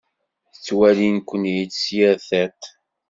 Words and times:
Ttwalin-ken-id 0.55 1.71
s 1.81 1.83
yir 1.95 2.13
tiṭ. 2.27 2.61